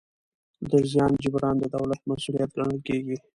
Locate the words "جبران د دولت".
1.23-2.01